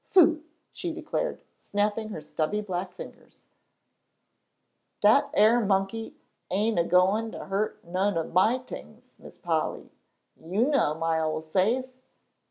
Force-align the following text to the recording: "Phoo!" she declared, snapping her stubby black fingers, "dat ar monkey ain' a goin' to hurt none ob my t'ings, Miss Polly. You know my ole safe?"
"Phoo!" 0.09 0.43
she 0.71 0.91
declared, 0.91 1.43
snapping 1.57 2.09
her 2.09 2.23
stubby 2.23 2.59
black 2.61 2.91
fingers, 2.91 3.43
"dat 4.99 5.29
ar 5.37 5.63
monkey 5.63 6.15
ain' 6.49 6.79
a 6.79 6.83
goin' 6.83 7.31
to 7.33 7.45
hurt 7.45 7.83
none 7.83 8.17
ob 8.17 8.33
my 8.33 8.57
t'ings, 8.57 9.11
Miss 9.19 9.37
Polly. 9.37 9.91
You 10.35 10.71
know 10.71 10.95
my 10.95 11.19
ole 11.19 11.39
safe?" 11.41 11.85